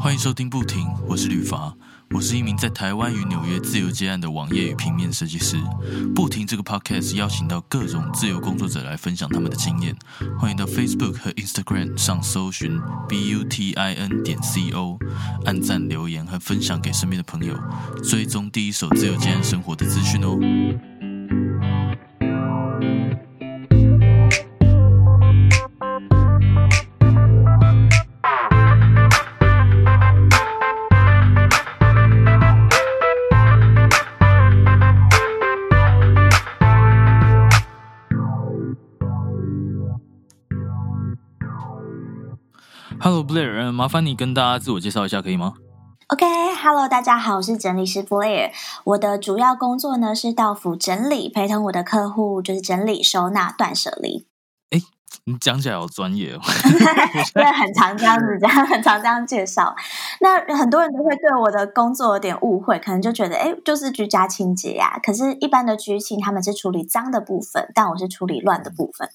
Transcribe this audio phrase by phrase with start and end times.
[0.00, 1.74] 欢迎收听不停，我是吕伐，
[2.10, 5.60] 我是一名在台湾与纽约自由接案的网页与平面设计师。
[6.14, 9.94] 不停这个 podcast 邀请到各种自由工作者来分享他们的经验。
[10.38, 14.98] 欢迎到 Facebook 和 Instagram 上搜寻 b u t i n 点 c o，
[15.44, 17.58] 按赞、留言和分享给身边的朋友，
[18.02, 20.38] 追踪第一手自由接案生活的资讯哦。
[43.28, 45.52] Blair，呃麻烦你跟大家自我介绍一下，可以吗
[46.08, 48.50] ？OK，Hello，、大家好，我是整理师 Blair。
[48.84, 54.26] 我的主要工作呢是到府整理，陪同我的客户就是整理、收纳、断舍离。
[55.24, 56.40] 你讲起来好专业哦。
[57.36, 59.76] 因为很常这样子讲，很常这样介绍。
[60.22, 69.10] 那很多人都会对我的工作有点误会，可能就觉得哎，就是居家清洁呀、可是，一般的居清他们是处理脏的部分，但我是处理乱的部分。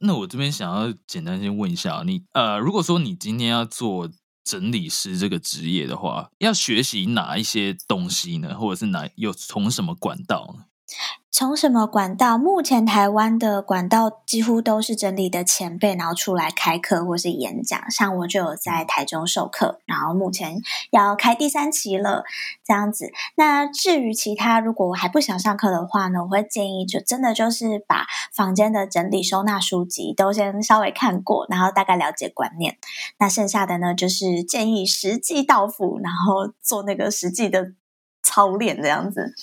[0.00, 4.10] 那我这边想要简单先问一下你，呃，如果说你今天要做
[4.44, 8.58] 整理师这个职业的话，要学习哪一些东西呢？
[8.58, 10.64] 或者是哪有从什么管道呢？
[11.36, 12.38] 从什么管道？
[12.38, 17.90] 目前台湾的管道几乎都是整理的前辈，然后出来开课或是演讲。
[17.90, 20.60] 像我就有在台中授课，然后目前
[20.92, 22.22] 要开第三期了，
[22.64, 23.10] 这样子。
[23.34, 32.78] 那至于其他，如果我还不想上课的话呢，我会建议就真的就是把房间的整理收纳书籍都先稍微看过，然后大概了解观念。
[33.18, 37.72] 那剩下的呢，就是建议实际到府，然后做那个实际的
[38.22, 39.34] 操练，这样子。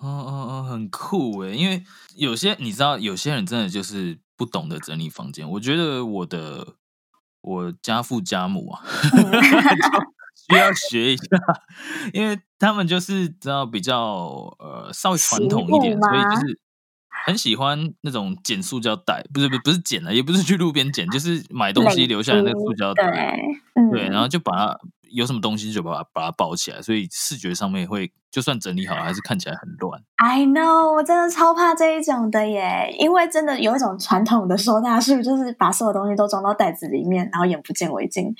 [0.00, 1.54] 哦哦哦，很酷诶！
[1.54, 1.84] 因为
[2.16, 5.48] 有些你知道，有些人真的就是不懂得整理房间。
[5.48, 6.74] 我觉得我的
[7.42, 9.20] 我家父家母啊， 就
[10.48, 11.24] 需要学一下，
[12.14, 13.96] 因为他们就是知道比较
[14.58, 16.58] 呃稍微传统一点，所以就是
[17.26, 23.36] 很喜欢那种捡塑胶袋，不是不是不是捡了，也不是去路边捡，就是买东西留下来那个塑胶袋，
[23.92, 24.78] 对，然后就把它
[25.12, 30.02] 有什么东西就把它把它包起来，所以视觉上面会就算整理好了，还是看起来很乱。
[30.16, 38.34] I know，我真的超怕这一种的耶，因为真的有一种传统的收纳术，就是把所有东西都装到袋子里面，然后眼不见为净。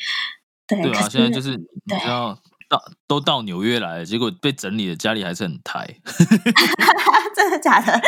[0.66, 2.38] 对，对啊，现在就是你知道
[2.68, 5.86] 到都到纽约来了，结果被整理的家里还是很台。
[7.34, 7.92] 真的假的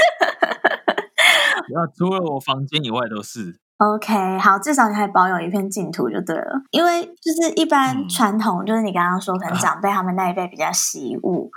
[1.72, 3.61] 然后除了我房间以外都是。
[3.78, 6.62] ？OK，好，至少你还保有一片净土就对了。
[6.70, 11.50] 因为就是一般嗯传统，就是你刚刚说，可能长辈他们那一辈比较习物。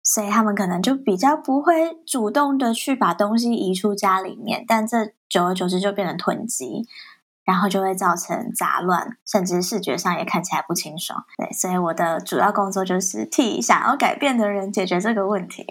[0.00, 6.86] 所以他们可能就比较不会主动的去把东西移出家里面，但这久而久之就变成囤积，
[7.44, 11.22] 然后就会造成杂乱，甚至视觉上也看起来不清爽。
[11.36, 15.66] 对，所以我的主要工作就是替想要改变的人解决这个问题。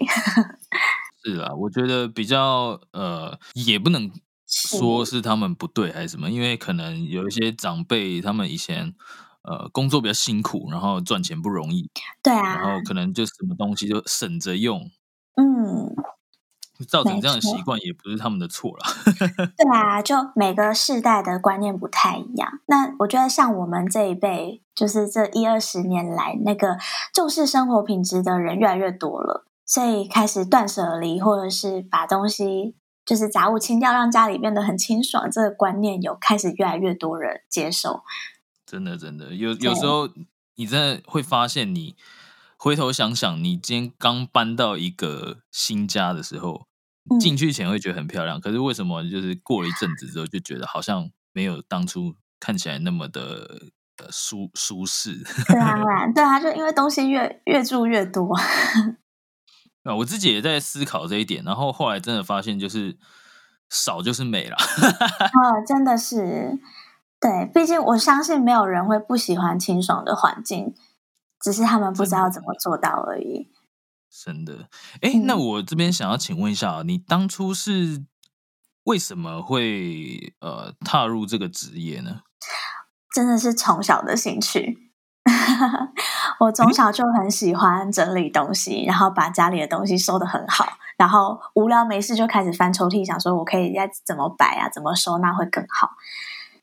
[1.24, 4.08] 是啊，我觉得比较呃，也不能
[4.48, 8.94] 说是他们不对还是什么，因为可能有一些长辈他们以前
[9.42, 11.90] 呃工作比较辛苦，然后赚钱不容易，
[12.22, 14.90] 对啊然后啊，可能就什么东西就省着用，
[15.36, 15.94] 嗯，
[16.88, 18.84] 造成这样的习惯也不是他们的错了。
[19.58, 22.60] 对啊，就每个世代的观念不太一样。
[22.66, 26.78] 那我觉得像我们这一辈，就是这一二十年来，那个
[27.12, 32.76] 重视生活品质的人越来越多了，所以开始断舍离，或者是把东西
[33.08, 38.02] 就是杂物清掉，让家里变得很清爽，这个观念有开始越来越多人接受。
[38.66, 40.10] 真的，真的，有有时候
[40.56, 41.96] 你真的会发现，你
[42.58, 46.66] 回头想想，你今天刚搬到一个新家的时候，
[47.10, 58.36] 嗯进去前会觉得很漂亮，可是为什么就是过了一阵子之后，就觉得好像没有当初看起来那么的呃舒舒适对啊，对啊，就因为东西越越住越多。
[59.88, 59.96] 啊？
[59.96, 62.96] 我自己也在思考这一点，然后后来真的发现，就是
[63.70, 64.56] 少就是美啦。
[64.56, 66.58] 哦，真的是，
[67.20, 70.74] 对，毕竟我相信没有人会不喜欢清爽的环境，
[71.40, 73.50] 只是他们不知道怎么做到而已。
[74.24, 74.68] 真的，
[75.02, 78.04] 哎，嗯那我这边想要请问一下啊，你当初是
[78.84, 82.22] 为什么会呃踏入这个职业呢？
[83.14, 84.92] 真的是从小的兴趣。
[86.38, 95.90] 我从小就很喜欢整理东西，然后把家里的东西收的很好，然后无聊没事就开始翻抽屉，想说我可以要怎么摆啊，怎么收纳会更好。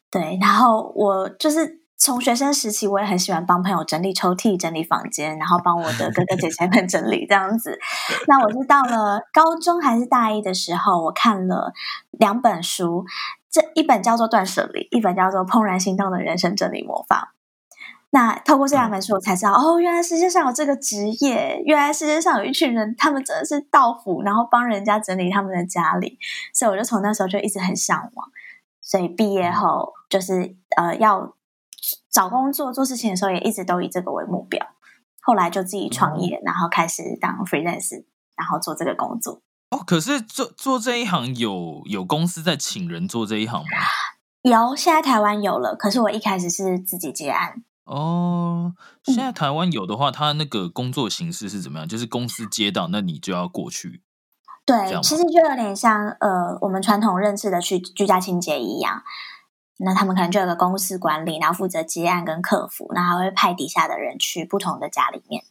[0.09, 7.77] 对，然后我就是从学生时期，我也很喜欢帮朋友整理抽屉、整理房间，然后帮我的哥哥姐姐们整理这样子。
[8.27, 11.73] 那我是到了高中还是大一的时候，我看了
[12.11, 13.05] 两本书，
[13.51, 17.33] 这一本叫做《断舍离》，一本叫做《怦然心动的人生整理魔法》。
[18.15, 26.17] 那透过这两本书，我才知道哦，原来世界上有这个职业，原来世界上有一群人，他们真的是到府，然后帮人家整理他们的家里。
[26.53, 28.29] 所以我就从那时候就一直很向往。
[28.81, 31.35] 所以毕业后就是呃要
[32.09, 34.65] 找工作做事情的时候，也一直都以这个为目标。
[35.21, 38.05] 后来就自己创业，然后开始当 freelance，
[38.37, 39.41] 然后做这个工作。
[39.71, 43.67] 哦，可是做做这一行有有公司在请人做这一行吗？
[44.43, 45.75] 有，现在台湾有了。
[45.75, 47.61] 可是我一开始是自己接案。
[47.85, 48.73] 哦，
[49.03, 51.87] 现在台湾有的话，他那个工作形式是怎么样？
[51.87, 54.01] 就是公司接到，那你就要过去。
[54.65, 59.03] 对，其实就有点像呃，我们传统认识的去居家清洁一样。
[59.77, 65.43] 那他们可能就有个公司管理，然后负责接案跟客服，然后会派底下的人去不同的家里面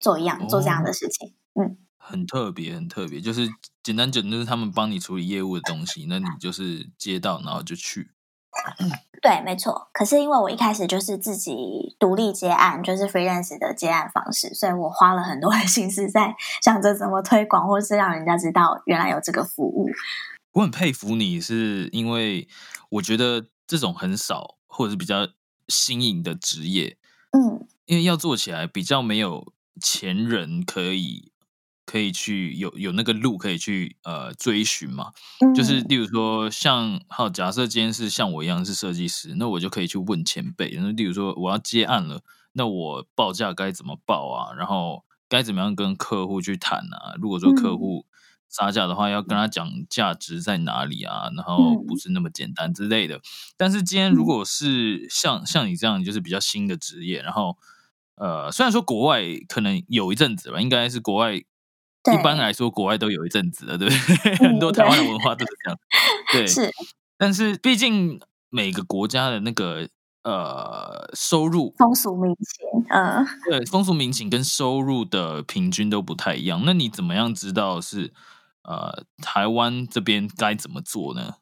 [0.00, 1.34] 做一样做这样的事情。
[1.54, 3.48] 嗯，很特别，很特别，就是
[3.82, 8.10] 简单讲，就是他们帮你处理业务的东西，那你就是接到，然后就去。
[9.22, 9.88] 对，没错。
[9.92, 19.88] 可是因为我一开始就是自己独立接案，就是 freelance 的接案方式，所以我花了很多的 心思在想着怎么推广，或是让人家知道原来有这个服务。
[20.52, 22.48] 我很佩服你，是因为
[22.90, 25.28] 我觉得这种很少或者是比较
[25.68, 26.96] 新颖的职业，
[27.32, 31.30] 嗯，因为要做起来比较没有前人可以。
[31.90, 35.10] 可以去有有那个路可以去呃追寻嘛，
[35.56, 40.70] 就是例如说像好假设今天是像我一样是设计师，那我就可以去问前辈。
[40.76, 42.22] 那例如说我要接案了，
[42.52, 44.54] 那我报价该怎么报啊？
[44.54, 47.16] 然后该怎么样跟客户去谈啊？
[47.20, 48.06] 如果说客户
[48.48, 51.28] 杀价的话，要跟他讲价值在哪里啊？
[51.34, 53.20] 然后不是那么简单之类的。
[53.56, 57.58] 但是今天如果是像像你这样就是比较新的职业，然后
[58.14, 61.42] 呃虽然说国外可能有一阵子吧，应该是国外。
[62.12, 64.36] 一般来说，国外都有一阵子了，对不对？
[64.48, 65.78] 很多台湾的文化都是这样。
[66.32, 66.70] 对，是。
[67.18, 68.18] 但是毕竟
[68.48, 69.86] 每个国家的那个
[70.24, 76.62] 呃收入风俗民情，嗯，对，风俗民情跟收入的平均都不太一样。
[76.64, 78.14] 那你怎么样知道是
[78.62, 81.34] 呃台湾这边该怎么做呢？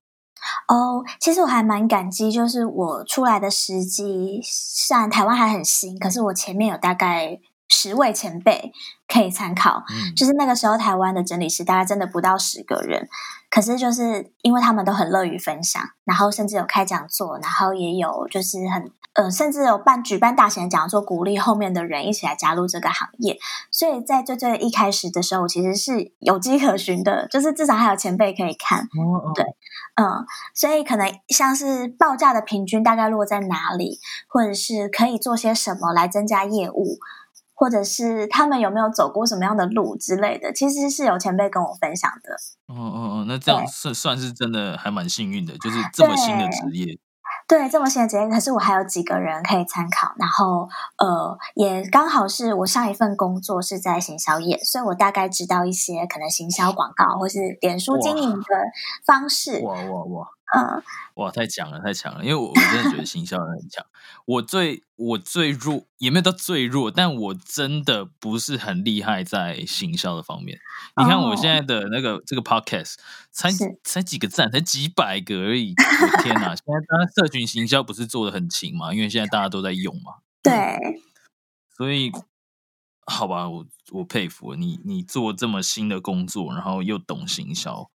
[0.66, 7.38] 哦，其实我还蛮感激，就是我出来的时机，虽然台湾还很新，可是我前面有大概。
[7.68, 8.72] 十位前辈
[9.06, 13.08] 可以参考，嗯就是那个时候台湾的整理师大概真的不到十个人，
[13.50, 23.36] 可是就是因为他们都很乐于分享，然后甚至有开讲座，然后也有就是很呃，甚至有办举办大型的讲座，鼓励后面的人一起来加入这个行业。
[23.70, 29.32] 所以在最最一开始的时候，其实是有迹可循的，就是至少还有前辈可以看哦。
[29.34, 29.44] 对，
[29.96, 30.24] 嗯，
[30.54, 33.98] 所以可能像是报价的平均大概落在哪里，
[34.28, 36.98] 或者是可以做些什么来增加业务。
[37.58, 42.32] 或者是他们有没有走过什么样的路之类的，其实是有前辈跟我分享的。
[42.72, 46.96] 哦哦哦，那这样算算是真的还蛮幸运的，就是这么新的职业。
[47.49, 50.14] 对，这么新的职业，可是我还有几个人可以参考。
[50.19, 50.69] 然后
[50.99, 58.44] 呃，也刚好是我上一份工作是在行销业，所以我大概知道一些可能行销广告或是脸书经营的
[59.04, 59.61] 方式。
[59.64, 60.28] 哇哇哇！
[60.56, 60.82] 嗯，
[61.16, 62.22] 哇，太强了，太强了！
[62.24, 63.84] 因为我我真的觉得行销人很强。
[64.24, 70.58] 我最我最弱，也没有到最弱，但我真的不是很厉害在行销的方面。
[70.96, 72.94] 你看我现在的那个这个 podcast
[73.30, 73.50] 才
[73.84, 75.74] 才几个赞，才几百个而已。
[76.22, 76.54] 天哪！
[76.56, 80.14] 现在当然社群行销不是做的很勤嘛，因为现在大家都在用嘛。
[80.42, 80.52] 对。
[81.76, 82.10] 所以，
[83.06, 87.90] 好吧，我我佩服你，你做这么新的工作，然后又懂行销。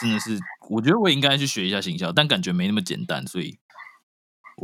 [0.00, 0.38] 真的是，
[0.70, 3.58] 我觉得我应该去学一下行销，但感觉没那么简单，所以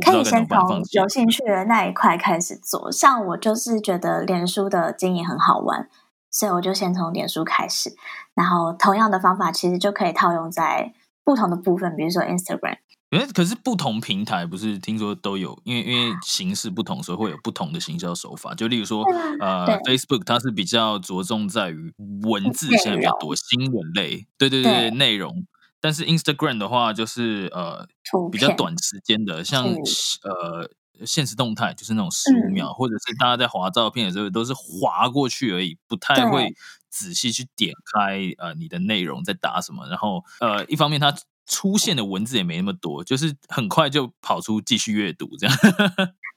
[0.03, 2.91] 可以先从有兴趣的那一块开始做。
[2.91, 5.87] 像我就是觉得脸书的经营很好玩，
[6.31, 7.95] 所以我就先从脸书开始，
[8.33, 12.77] 然后同样的方法其实就可以套用在不同的部分，比如说 Instagram。
[13.11, 18.53] 哎，可是不同平台不是听说都有，因为因为形式不同，所以会有不同的行销手法。
[18.53, 19.01] 就例如说，
[19.39, 25.45] 呃，Facebook 它是比较着重在于文字，现在比较多新闻类，对对对，内容。
[25.79, 27.87] 但是 Instagram 的话，就是呃，
[28.29, 30.69] 比较短时间的，像呃，
[31.05, 36.53] 现实动态就是那种十五秒，或者是大家在划照片的时候，都是划过去而已，不太会
[36.89, 39.87] 仔细去点开呃你的内容在打什么。
[39.87, 41.15] 然后呃，一方面它。
[41.47, 45.55] 出现的文字也没那么多，就是很快就跑出继续阅读这样。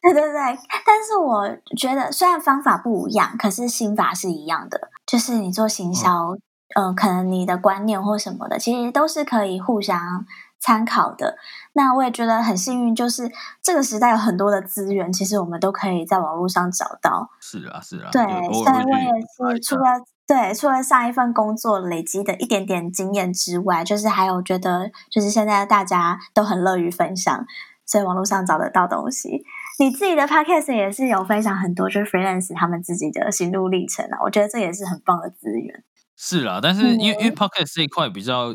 [0.00, 4.88] 对对对，但是我觉得虽然方法不一样，可是心法是一样的。
[5.06, 6.36] 就是你做行销，
[6.74, 10.24] 嗯，可能你的观念或什么的，其实都是可以互相
[10.58, 11.36] 参考的。
[11.74, 17.28] 那我也觉得很幸运，就是这个时代有很多的资源，其实我们都可以在网络上找到。
[17.40, 18.08] 是啊，是啊。
[18.10, 19.82] 对，所以我也是除了。
[20.30, 27.44] 对，除了上一份工作累积的一点点经验之外，就是还有觉得，就是现在大家都很乐于分享，
[27.84, 29.42] 所以网络上找得到东西。
[29.80, 35.82] 你自己的 podcast 也是有分享很多，就是 freelance 他们自己的心路历程啊，我觉得这也是很棒的资源。
[36.16, 38.54] 是啦，但是因为因为 podcast 这一块比较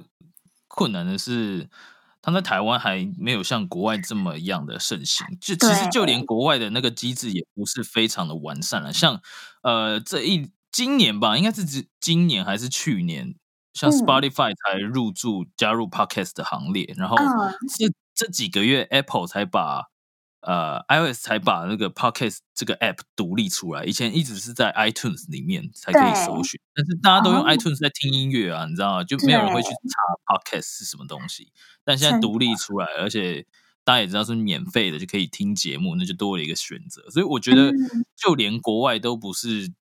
[0.70, 1.67] 困难的是，
[2.22, 5.27] 它在台湾还没有像国外这么样的盛行。
[5.41, 8.94] 就其实就连国外的那个机制也不是非常的完善了。
[8.94, 9.20] 像
[9.62, 13.36] 呃这一今年吧，应该是今今年还是去年，
[13.74, 17.15] 像 Spotify 才入驻加入 podcast 的行列，然后
[17.77, 19.86] 这这几个月 Apple 才把。
[20.41, 29.03] 呃，iOS 才把那个 Podcast 这个 App 独立出来，以前一直是在 iTunes 里面才可以搜寻，但是大家都用 iTunes 在听音乐啊，你知道吗？
[29.03, 31.51] 就没有人会去查 Podcast 是什么东西。
[31.84, 33.48] 但现在独立出来，而且
[33.84, 37.10] 大家也知道是免费的，就可以听节目，那就多了一个选择。
[37.10, 37.72] 所以我觉得，
[38.15, 39.74] 就连国外都不是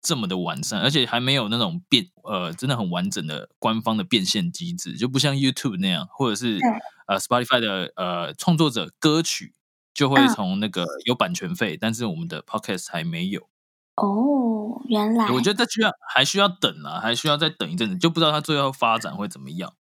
[0.00, 6.58] 这么的完善，而且还没有那种变呃，真的很完整的官方的变现机制，就不像 YouTube 那样，或者是
[7.06, 9.54] 呃 Spotify 的呃创作者歌曲。
[9.94, 13.48] 就会从那个有版权费，但是我们的 podcast 还没有
[13.96, 14.80] 哦。
[14.88, 19.74] 原来我觉得这需要还需要等啊，还需要再等一阵子，就不知道它最后发展会怎么样。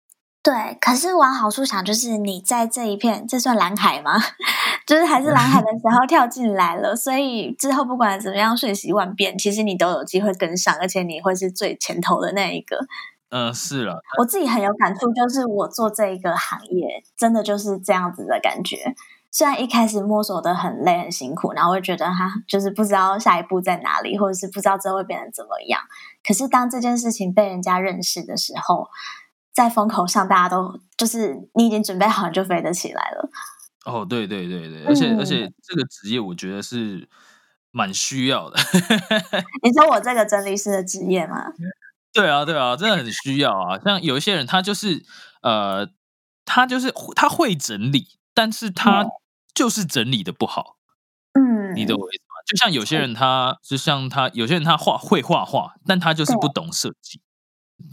[0.46, 4.12] 对，可是往好处想，就是你在这一片，这算蓝海吗？
[4.86, 12.78] 就是还是蓝海的时候跳进来了，所以之后不管怎么样瞬息万变，其实你都有机会跟上，而且你会是最前头的那一个。
[13.30, 18.94] 嗯，是了，我自己很有感触，就是我做这一个行业，真的就是这样子的感觉。
[19.32, 25.80] 虽然一开始摸索的很累很辛苦，然后会觉得哈，就是不知道下一步在哪里，或者是不知道之后会变成怎么样。
[26.24, 28.86] 可是当这件事情被人家认识的时候，
[29.56, 33.30] 在风口上，大家都就是你已经准备好就飞得起来了。
[33.86, 37.08] 哦，对对对对，而且而且这个职业我觉得是
[37.70, 38.58] 蛮需要的。
[39.64, 41.52] 你说我这个整理师的职业吗？
[42.12, 43.78] 对啊，对啊，真的很需要啊。
[43.82, 45.02] 像有一些人，他就是
[45.42, 45.88] 呃，
[46.44, 49.06] 他就是他会整理，但是他。
[49.56, 50.76] 就是整理的不好，
[51.32, 52.34] 嗯，你懂我意思吗？
[52.46, 57.22] 就像有些人，他就像他，有些人他画会画画，但他就是不懂设计，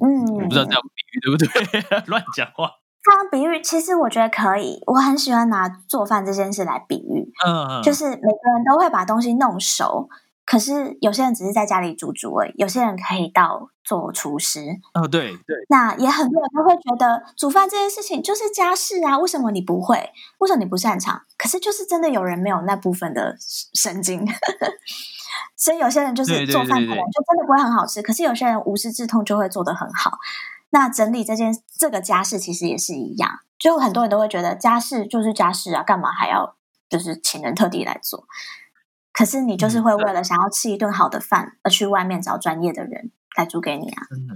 [0.02, 2.02] 嗯，我不知道这样比喻对不对？
[2.08, 2.72] 乱讲话。
[3.04, 10.08] 这样比喻，其实我觉得可以，我很喜欢拿做饭这件事来比喻，嗯，就是每个人都会把东西弄熟。
[10.46, 14.60] 可是有些人只是在家里煮煮而已，有些人可以到做厨师。
[14.94, 15.56] 哦，对对。
[15.70, 20.12] 那也很多人都会觉得煮饭这件事情就是家事啊，为什么你不会？
[20.40, 21.22] 为什么你不擅长？
[21.38, 23.38] 可是就是真的有人没有那部分的
[23.74, 24.20] 神经，
[25.56, 28.02] 所以有些人就是做饭可能就真的不会很好吃。
[28.02, 30.20] 可是有些人无师自通就会做得很好。
[30.72, 36.56] 那整理这件这个家事其实也是一样，就很多人都会觉得家事就是家事啊，干嘛还要
[36.90, 38.26] 就是请人特地来做？
[39.12, 44.08] 可是你就是会为了想要吃一顿好的饭而去外面找专业的人来煮给你啊！
[44.10, 44.34] 真的，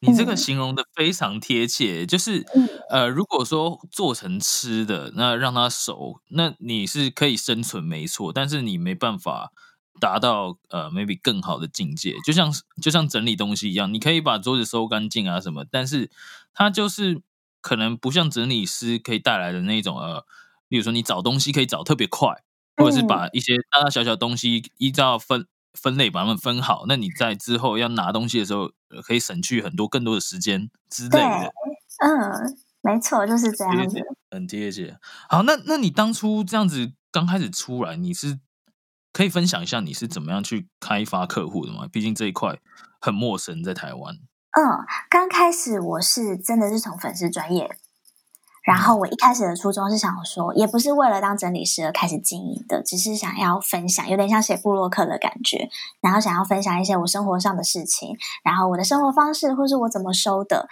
[0.00, 2.04] 你这个形容的非常贴切。
[2.04, 2.44] 就是
[2.90, 9.52] 呃，如果说做成吃的，那让它熟，那你是可以生存没错，但是你没办法
[10.00, 12.16] 达到呃 maybe 更好的境界。
[12.24, 12.50] 就像
[12.82, 16.10] 就像整理东西一样，你可以把桌子收干净啊什么，但是
[16.52, 17.20] 它就是
[17.60, 20.24] 可能不像整理师可以带来的那种呃，
[20.68, 22.42] 比如说你找东西可以找特别快。
[22.76, 28.70] 或者是把一些大大小小东西依照分分类把它们分好，那你在之后要拿东西的时候，
[29.02, 31.52] 可以省去很多更多的时间之类的。
[31.98, 34.98] 嗯，没错，就是这样子，很贴切。
[35.28, 38.38] 好，那那你当初这样子刚开始出来，你是
[39.12, 41.86] 可以分享一下你是怎么样去开发客户的吗？
[41.90, 42.58] 毕竟这一块
[43.00, 44.14] 很陌生，在台湾。
[44.52, 47.76] 嗯，刚开始我是真的是从粉丝专业。
[48.62, 55.70] 然后我一开始的初衷是想说，也不是为了当整理师而开始经营的，只是想要分享，有点像写布洛克的感觉。
[56.02, 60.68] 然后想要分享一些我生活上的事情，然后我的生活方式，或是我怎么收的。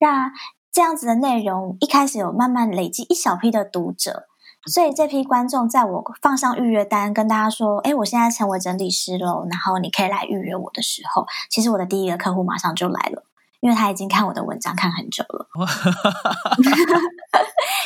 [0.00, 0.32] 那
[0.72, 4.26] 这样子的内容一开始有慢慢累积一小批的读者，
[4.68, 13.24] 所以这批观众在我放上预约单跟大家说：“哎，我现在成为整理师喽，然后你可以来预约我的时候，其实我的第一个客户马上就来了。”
[13.60, 15.48] 因为他已经看我的文章看很久了，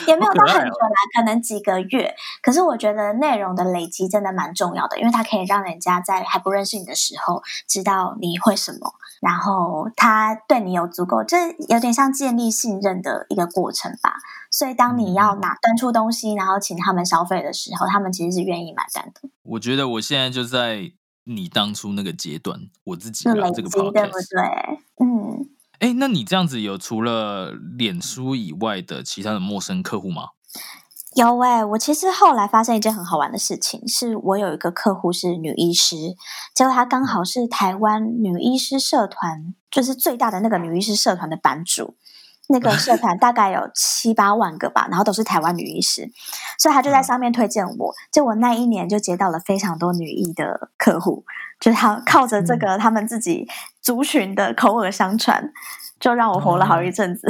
[0.06, 2.14] 也没有到很久啦，可能几个月。
[2.42, 14.16] 可是我觉得内容的累积真的蛮重要的，因为它可以让人家在还不认识你的时候知道你会什么，然后他对你有足够，这有点像建立信任的一个过程吧。
[14.50, 19.30] 所以当你要拿端出东西，然后请他们消费的时候，他们其实是愿意买单的。
[19.44, 20.92] 我觉得我现在就在
[21.24, 24.78] 你当初那个阶段，我自己这个对不对？
[25.00, 25.48] 嗯。
[25.82, 30.28] 哎，那你这样子有除了脸书以外的其他的陌生客户吗？
[31.16, 35.96] 有哎，我其实后来发现一件很好玩的事情，是我有一个客户是女医师，
[36.54, 41.96] 结果她刚好是台湾女医师社团，就是最大的那个女医师社团的版主。
[42.48, 46.10] 那个社团大概有七八万个吧，然后都是台湾女医师，
[46.58, 47.94] 所以他就在上面推荐我。
[48.10, 51.24] 就我那一年就接到了非常多女医的客户，
[51.60, 53.48] 就是他靠着这个他们自己
[53.80, 55.52] 族群的口耳相传，
[55.98, 57.26] 就让我活了好一阵子。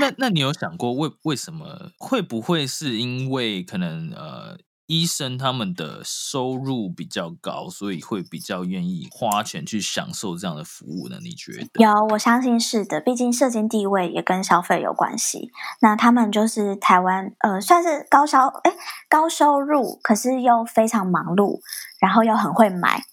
[0.00, 4.56] 那那你有想过为为什么会不会是因为可能呃？
[4.86, 11.18] 医生他们的收入比较高，所以会比较愿意花钱去享受这样的服务呢？
[11.22, 11.82] 你觉得？
[11.82, 13.00] 有，我相信是的。
[13.00, 15.50] 毕竟社经地位也跟消费有关系。
[15.80, 18.72] 那他们就是台湾，呃，算是高消，哎，
[19.08, 21.60] 高收入，可是又非常忙碌，
[22.00, 23.04] 然后又很会买，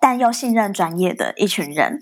[0.00, 2.00] 但又信任专业的一群人。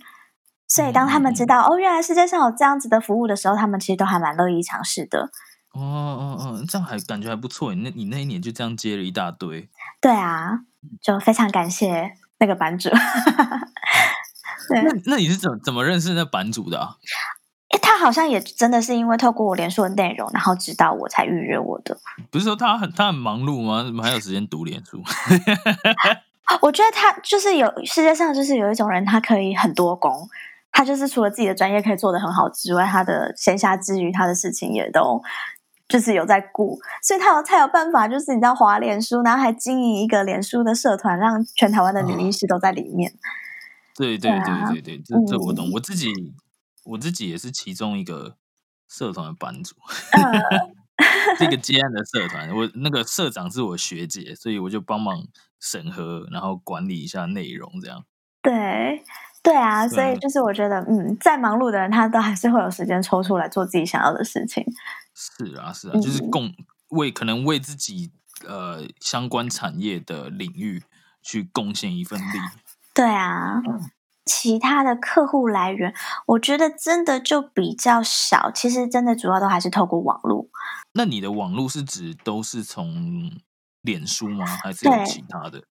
[0.68, 5.30] 所以当他们知道哦，原来世界上有这样子的服务的时候，他们其实都还蛮乐意尝试的。
[5.76, 7.75] 哦哦哦，这样还感觉还不错。
[7.75, 9.68] 你那，你那一年就这样接了一大堆。
[10.00, 10.61] 对啊，
[11.00, 12.88] 就非常感谢那个版主。
[14.68, 16.97] 对那那你是怎怎么认识那版主的？
[17.68, 21.97] 哎，他好像也真的是因为透过我连书的内容，然后知道我才预约我的。
[22.30, 23.85] 不是说他很他很忙碌吗？
[23.85, 25.02] 怎么还有时间读连书？
[26.62, 30.28] 我觉得他就是有世界上就是有一种人，他可以很多工。
[30.71, 35.23] 他就是除了自己的专业可以做得很好之外，他的闲暇之余，他的事情也都。
[35.88, 43.12] 就是有在顾，所以他有才有办法，就是你知道，华脸书，然后还经营一个脸书的社团，让全台湾的女医师都在里面。
[43.95, 45.71] 对对对对对，这这我懂。
[45.73, 46.11] 我自己
[46.85, 48.37] 我自己也是其中一个
[48.88, 49.75] 社团的版主，
[51.38, 55.26] 这个 接案的社团，我那个社长是我学姐，所以我就帮忙
[55.61, 58.05] 审核，然后管理一下内容，这样。
[58.43, 59.02] 对
[59.46, 64.64] 对啊，所以就是我觉得，嗯，再忙碌的人，他都还是会有时间抽出来做自己想要的事情。
[65.14, 66.52] 是啊，是啊，就是共
[66.88, 68.10] 为可能为自己
[68.44, 70.82] 呃相关产业的领域
[71.22, 72.38] 去贡献一份力。
[72.92, 73.62] 对啊，
[74.24, 75.94] 其他的客户来源，
[76.26, 78.50] 我觉得真的就比较少。
[78.50, 80.48] 其实真的主要都还是透过网络。
[80.94, 83.30] 那你的网络是指都是从
[83.82, 84.44] 脸书吗？
[84.44, 85.62] 还是有其他的？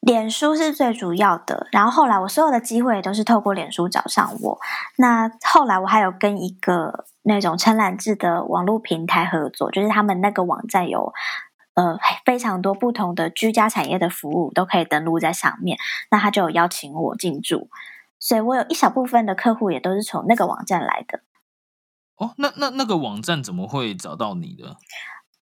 [0.00, 4.58] 脸书是最主要的，然后后来我所有的机会都是透过脸书找上我。
[4.96, 11.12] 那后来我还有跟一个那种承揽制的网络平台合作，就是他们那个网站有
[11.74, 15.76] 呃非常多不同的居家产业的服务都可以登录在上面。
[16.10, 17.68] 那他就有邀请我进驻，
[18.18, 21.20] 所以我有一小部分的客户也都是从那个网站来的。
[22.16, 24.76] 哦，那那那个网站怎么会找到你的？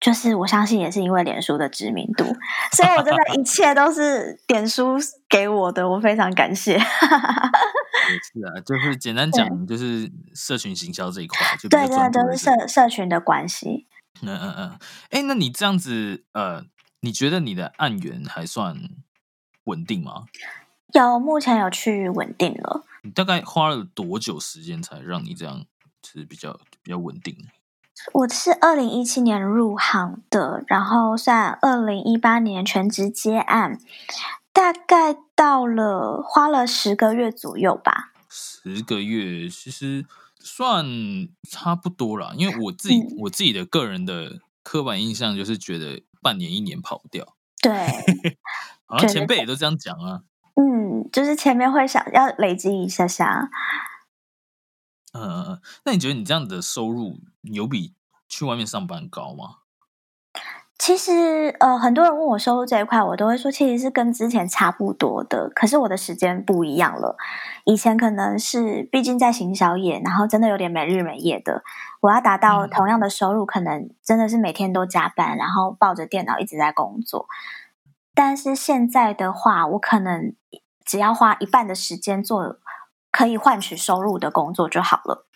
[0.08, 2.24] 就是我相信也是因为脸书的知名度，
[2.72, 4.96] 所以我真的一切都是脸书
[5.28, 6.78] 给我的，我非常感谢。
[6.80, 13.86] 是啊，就是简单讲，就是社群行销这一块，就对对，都是社社群的关系。
[14.22, 14.78] 嗯嗯嗯，
[15.10, 16.64] 哎，那你这样子，呃，
[17.00, 18.74] 你觉得你的案源还算
[19.64, 20.24] 稳定吗？
[20.94, 22.82] 有，目前有去稳定了。
[23.02, 25.66] 你大概花了多久时间才让你这样
[26.02, 27.36] 是比较比较稳定？
[28.12, 33.78] 我是二零一七年入行的，然后算二零一八年全职接案，
[34.52, 38.12] 大概到了花了十个月左右吧。
[38.28, 40.06] 十个月其实
[40.38, 40.84] 算
[41.48, 47.34] 差不多了，因为我自己我自己的个人的刻板印象就是觉得半年一年跑不掉。
[47.60, 47.72] 对，
[48.86, 50.20] 好像前辈也都这样讲啊。
[50.54, 53.48] 嗯，就是前面会想要累积一下下。
[55.12, 57.94] 嗯嗯嗯，那你觉得你这样的收入有比
[58.28, 59.56] 去外面上班高吗？
[60.78, 65.50] 其实，呃，很多人问我收入这一块，我都会说，其实是跟之前差不多的。
[65.50, 67.16] 可是我的时间不一样了，
[67.64, 71.64] 以前可能是毕竟在行销业，然后真的有点没日没夜的，
[72.00, 77.26] 我要达到同样的收入，可能真的是每天都加班，然后抱着电脑一直在工作。
[78.14, 80.34] 但是现在的话，我可能
[80.84, 82.58] 只要花一半的时间做。
[83.18, 85.26] 可以换取收入的工作就好了。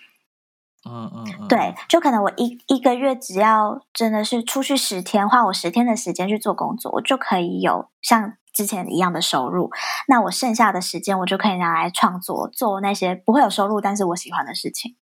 [0.88, 9.72] 嗯嗯，对，就可能我一一个月只要真的是出去十天，花我十天的时间去做工作，我就可以有像之前一样的收入。
[10.06, 14.96] 那我剩下的时间，我就可以拿来创作，做那些不会有收入，但是我喜欢的事情。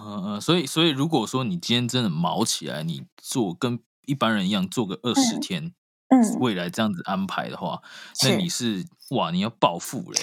[0.00, 5.74] 嗯嗯，所以所以如果说你今天真的毛起来，你做跟一般人一样做个二十天，
[6.10, 7.80] 嗯，未来这样子安排的话，
[8.22, 10.20] 那你是哇，你要暴富嘞。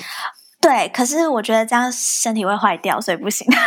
[0.62, 3.48] 对，可是我觉得这样身体会坏掉，所以不行。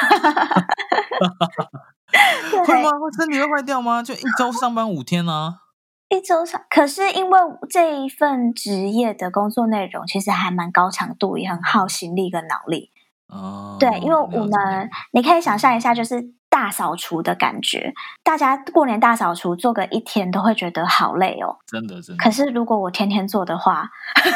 [2.66, 2.90] 会吗？
[2.90, 4.02] 会身体会坏掉吗？
[4.02, 5.56] 就一周上班五天啊？
[6.08, 12.92] 一周上，可是因为这一份职业的工作内容其实还蛮高强度，也很耗心力跟脑力。
[13.26, 17.92] 哦，对，因为我们你可以想象一下，就是大扫除的感觉。
[18.22, 22.22] 大家过年大扫除做个一天都会觉得好累哦，真的真的。
[22.22, 23.90] 可是如果我天天做的话，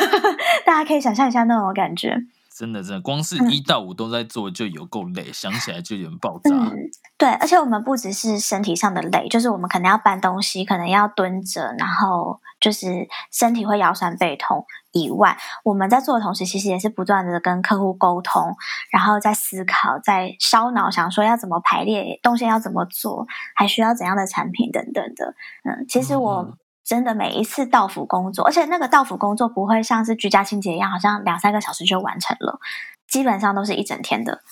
[0.67, 2.17] 大家可以想象一下那种感觉。
[2.59, 6.51] 真的真的，光是一到五都在做就有够累，想起来就有点爆炸。
[6.51, 6.75] 嗯，
[7.17, 18.57] 对，而且我们不只是身体上的累，就是我们可能要搬东西，可能要蹲着，然后就是身体会腰酸背痛以外，我们在做的同时，其实也是不断的跟客户沟通，
[18.91, 25.37] 然后在思考，在烧脑，想说要怎么排列动线，要怎么做，还需要怎样的产品等等的。
[25.63, 26.59] 嗯，其实我。
[26.89, 32.59] 真的每一次到府工作，而且那个到府工作不会像是居家清洁一样，好像两三个小时就完成了，
[33.07, 34.43] 基本上都是一整天的。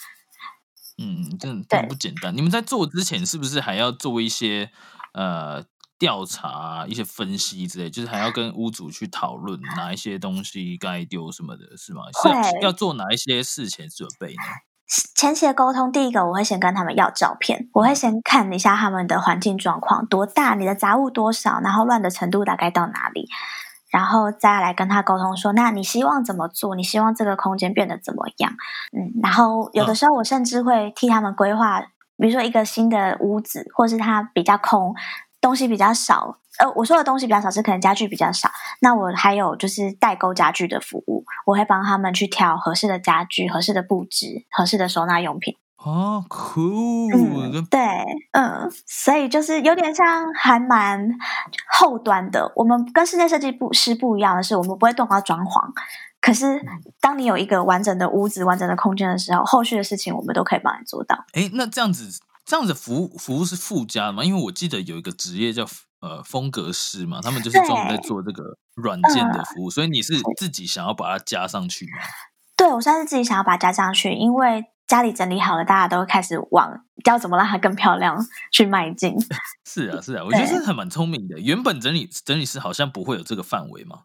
[0.99, 2.37] 嗯，真的不简单。
[2.37, 4.71] 你们在做之前，是不是还要做一些
[5.15, 5.65] 呃
[5.99, 7.89] 调查、一些分析之类？
[7.89, 12.03] 就是还要跟屋主去讨论哪一些东西该丢什么的，是吗？
[12.13, 14.43] 是要做哪一些事前准备呢？
[15.15, 23.29] 前期的沟通，第一个我会先跟他们要照片，我会先看一下他们的环境状况多大，你的杂物多少，然后乱的程度大概到哪里，
[23.91, 26.77] 然后再来跟他沟通说，那你希望怎么做？
[26.77, 28.53] 你希望这个空间变得怎么样？
[28.97, 31.81] 嗯，然后有的时候我甚至会替他们规划，
[32.17, 34.95] 比如说一个新的屋子，或是它比较空，
[35.41, 36.39] 东西比较少。
[36.59, 38.51] 呃，我说的东西比较少，是可能家具比较少。
[38.81, 45.57] 那我还有就是代购家具的服务，我会帮他们去挑合适的家具、合适的布置、合适的收纳用品。
[45.79, 47.81] 哦，cool，对，
[48.33, 51.09] 嗯，所以就是有点像还蛮
[51.79, 52.51] 后端的。
[52.57, 55.61] 我们跟室内设计不师不一样的是，我们不会动到装潢。
[56.21, 56.61] 可是，
[57.01, 61.25] 当你有一个完整的屋子、完整的空间的时候，后续的事情我们都可以帮你做到。
[61.35, 64.25] 哎，那这样子，这样子服务服务是附加的吗？
[64.25, 65.67] 因为我记得有一个职业叫。
[66.01, 72.03] 呃，风格师嘛，他们就是专门在做这个软件的服务，所以你是自己想要把它加上去吗？
[72.55, 79.17] 对，我算是自己想要把它加上去，因为家里整理好了，大家都会开始往要怎么让它更漂亮去迈进。
[79.65, 81.41] 是啊，是啊，我觉得这还蛮聪明的。
[81.41, 84.01] 原本整理整理师好像不会有这个范围嘛？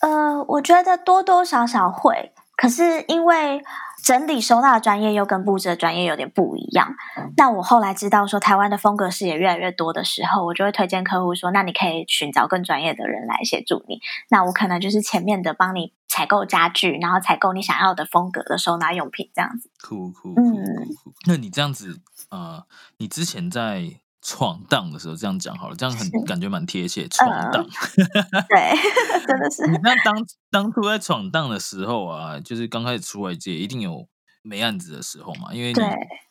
[0.00, 3.62] 呃，我觉得多多少少会，可是因为。
[4.02, 6.94] 整理收纳的专业又跟布置的专业有点不一样。
[7.36, 13.98] 那我后来知道说台湾的风格师也越来越多的时候，我就会推荐客户说：“那你可以寻找更专业的人来协助你。”
[14.30, 19.68] 那我可能就是前面的帮你采购家具，然后采购你想要的风格的收纳用品这样子。
[19.82, 21.12] 酷酷酷酷！
[21.26, 21.98] 那你这样子
[22.30, 22.62] 呃，
[22.98, 24.05] 你之前在。
[24.28, 27.06] 闯荡的时候，这样讲好了，这样很感觉蛮贴切。
[27.06, 27.64] 闯荡，
[28.50, 28.74] 对，
[29.24, 29.64] 真的是。
[29.70, 30.16] 你那当
[30.50, 34.08] 当初在闯荡的时候啊，就是刚开始出来接，一定有
[34.42, 35.80] 没案子的时候嘛，因为你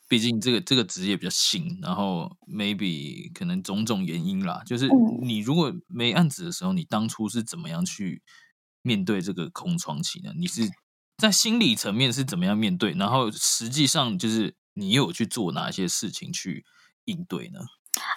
[0.08, 4.90] 毕竟这个这个职业比较新，然后 maybe 可能种种原因啦，就是
[5.22, 8.22] 你如果没案子的时候，你当初是怎么样去
[8.82, 10.32] 面对这个空窗期呢？
[10.36, 10.68] 你是
[11.16, 12.92] 在心理层面是怎么样面对？
[12.92, 16.66] 然后实际上就是你有去做哪些事情去
[17.06, 17.60] 应对呢？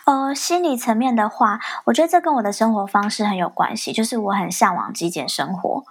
[0.09, 5.83] 呃，心理层面的话，我觉得这跟我的生活方式很有关系，就是我很向往极简生活。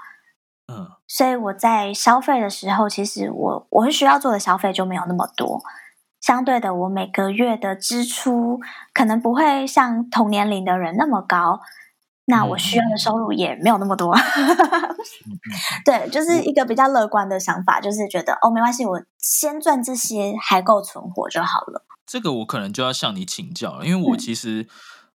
[0.66, 5.62] 嗯，所以我在消费的时候，其实我我会需要做的消费就没有那么多。
[6.20, 8.58] 相对的，我每个月的支出
[8.92, 11.60] 可能不会像同年龄的人那么高，
[12.28, 14.14] 那我需要的收入也没有那么多。
[15.84, 21.84] 对，就是一个比较乐观的想法，就是觉得哦，没关系，我先赚这些还够存活就好了。
[22.06, 24.66] 这个我可能就要向你请教了，因为我其实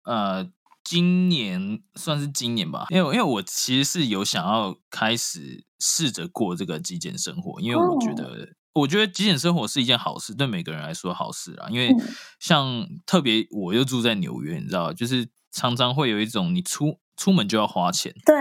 [0.05, 0.46] 呃，
[0.83, 11.68] 今年算是今年吧，因为因为我其实是有想要开始试着过这个极简生活，因为我觉得我觉得极简生活是一件好事，对每个人来说好事啊。
[11.70, 11.94] 因为
[12.40, 18.35] 像特别我又住在纽约，你知道，就是常常会有一种你出出门就要花钱，对。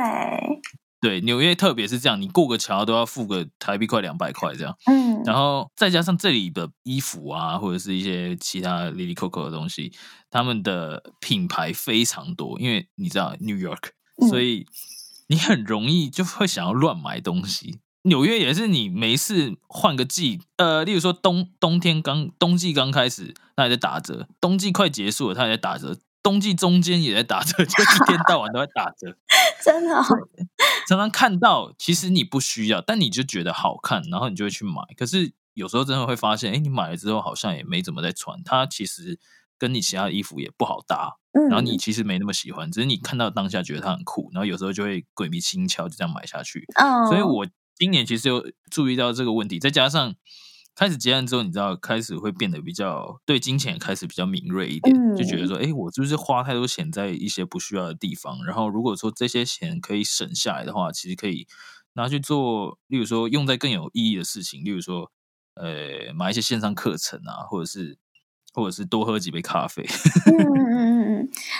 [1.00, 4.76] 对，纽约特别是这样，你过个桥都要付个台币快两百块这样。
[4.86, 9.92] 嗯，然后再加上这里的衣服啊，或者是一些其他里里扣扣的东西，
[10.30, 13.90] 他们的品牌非常多，因为你知道 New York，
[14.30, 14.66] 所以
[15.28, 17.80] 你很容易就会想要乱买东西。
[18.04, 25.98] 纽约也是，你没事换个季，呃，例如说冬冬天刚冬季刚开始，它还在打折；冬季快结束了，它还在打折。
[26.24, 29.16] 冬季中间也在打折， 就一天到晚都在打折，
[29.64, 29.96] 真的。
[30.88, 34.82] 常常看到，其实你不需要，但你就觉得好看，然后你就会去买。
[34.98, 39.20] 可是有时候真的会发现，哎，你买了之后好像也没怎么在穿，它其实
[39.58, 41.18] 跟你其他衣服也不好搭。
[41.50, 46.66] 然后你其实没那么喜欢，只是你看到当下觉得它很酷，然后有时候就会鬼迷心窍，就这样买下去。
[46.76, 50.16] 哦所以我今年其实有注意到这个问题，再加上。
[50.76, 58.44] 开始结案之后，你知道，开始会变得比较对金钱开始比较敏锐一点，就觉得说，哎，我是不是花太多钱在一些不需要的地方。
[58.46, 61.46] 然后，如果说这些钱可以省下来的话，其实可以
[61.94, 65.12] 拿去做，例如说用在更有意义的事情，例如说，
[65.56, 67.98] 呃，买一些线上课程啊，或者是，
[68.54, 69.86] 或者是多喝几杯咖啡。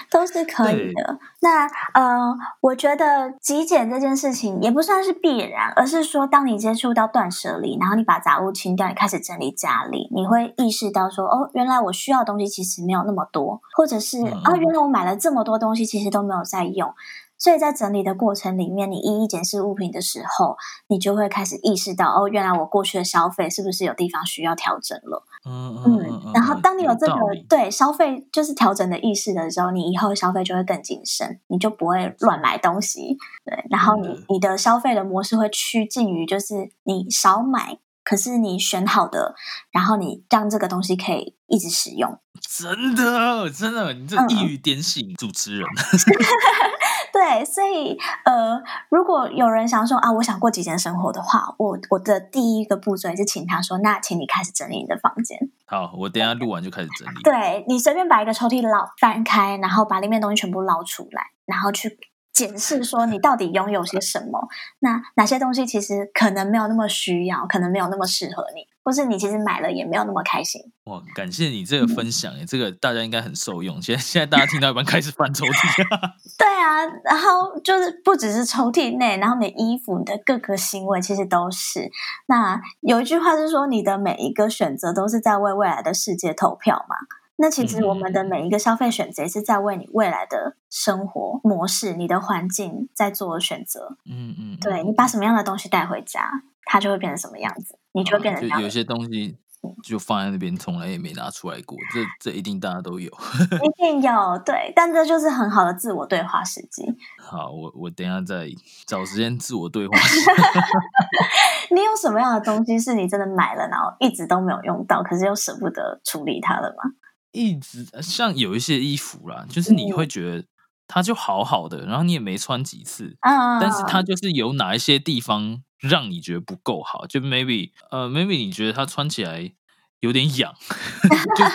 [0.10, 1.20] 都是可以的。
[1.42, 16.94] 那呃，我觉得极简这件事情也不算是必然，而是说，当你接触到断舍离，然后你把杂物清掉，你开始整理家里，你会意识到说，哦，原来我需要的东西其实没有那么多，或者是啊，原来我买了这么多东西，其实都没有在用。
[17.42, 20.56] 所以在整理的过程里面，你一一检视物品的时候，
[20.90, 25.24] 你就会开始意识到，哦，原来我过去的消费是不是有地方需要调整了？
[25.50, 26.32] 嗯嗯。
[26.36, 27.16] 然后，当你有这个
[27.50, 33.18] 对消费就是调整的意识的时候，你以后消费就会更谨慎，你就不会乱买东西。
[33.44, 39.36] 对，然后你你的消费的模式会趋近于就是你少买，可是你选好的，
[39.72, 42.20] 然后你让这个东西可以一直使用。
[42.50, 45.68] 真的，真的，你这一语点醒主持人。
[47.14, 48.60] 对，所以呃，
[48.90, 55.38] 如果有人想说啊，我想过极简生活的话，我我的第一个步骤是请他说，那请你开始整理你的房间。
[55.68, 57.22] 好，我等下录完就开始整理。
[57.22, 62.00] 对你随便把一个抽屉捞翻开，然后把里面东西全部捞出来，然后去。
[62.42, 64.48] 检视说你到底拥有些什么？
[64.80, 70.60] 那哪些东西其实可能没有那么需要，可能没有那么适合你，或是你其实买了也没有那么开心。
[70.86, 73.80] 哇，感谢你这个分享诶，这个大家应该很受用。
[73.80, 75.86] 现在现在大家听到一般开始翻抽屉。
[76.36, 81.92] 对啊，然后就是不只是抽屉内，然后你的衣服、你的各个行为其实都是。
[82.26, 86.96] 那有一句话是说，你的每一个选择都是在为未来的世界投票嘛？
[87.42, 93.98] 那其实我们的每一个消费选择是在为你未来的生活模式、你的环境在做选择。
[94.06, 96.30] 嗯嗯，对你把什么样的东西带回家，
[96.66, 98.48] 它就会变成什么样子，你就会变成。
[98.48, 99.40] 就有些东西
[99.84, 101.76] 就放在那边，从来也没拿出来过。
[101.92, 106.96] 这这一定大家都有，一 定有对，但这就是很好的自我对话时机。
[107.20, 108.48] 好，我我等下再
[108.86, 109.98] 找时间自我对话。
[111.74, 116.92] 你有什么样的东西是你真的买了，然后一直都没有用到，可是又舍不得处理它了吗？
[117.32, 120.46] 一直像有一些衣服啦，就是你会觉得
[120.88, 123.16] 它就好好的，然后你也没穿几次，
[123.62, 129.54] 但是它就是有哪一些地方让你觉得不够好，就 maybe 呃 maybe 你觉得它穿起来
[130.02, 130.54] 有点痒，
[131.38, 131.46] 就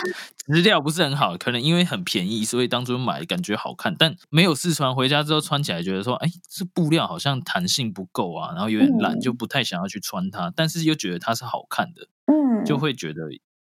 [0.55, 13.21] 质料不是很好，可能因为很便宜，所以当初买感觉好看，但没有试穿，回家之后穿起来觉得说，哎，这布料好像弹性不够啊，然后有点懒，就不太想要去穿它，但是又觉得它是好看的，嗯，就会觉得。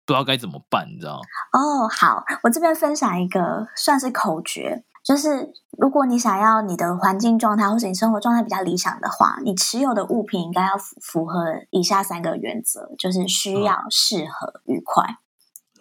[0.08, 1.20] 不知道该怎么办，你知道
[1.52, 15.18] 哦，好，我这边分享一个算是口诀，就是如果你想要你的环境状态或者你生活状态比较理想的话，你持有的物品应该要符符合以下三个原则，就是需要、适合、愉快。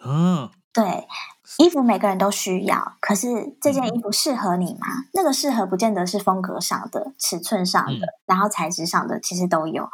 [0.04, 1.08] 嗯，对，
[1.56, 4.86] 衣服每个人都需要，可是这件衣服适合你吗？
[5.14, 9.88] 那个适合不见得是风格上的、尺寸上的，然后材质上的，其实都有。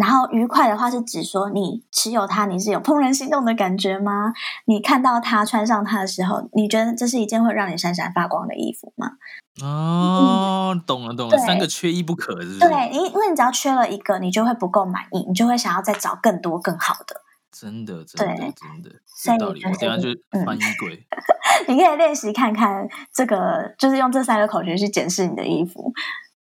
[0.00, 4.32] 然后愉快的话是指说，你持有它，你是有怦然心动的感觉吗？
[4.66, 9.12] 你看到它穿上它的时候，你觉得这是一件会让你闪闪发光的衣服吗？
[9.60, 12.60] 哦，懂了懂了，三个缺一不可是？
[12.60, 17.22] 对，因因为你只要缺了一个，你就会不够满意，你就会想要再找更多更好的。
[17.50, 18.36] 真的，真的，
[19.24, 19.64] 真的，有道理。
[19.64, 20.10] 我等下就
[20.46, 21.04] 翻衣柜。
[21.66, 25.92] 你可以练习看看这个，就是用这三个口诀去检视你的衣服。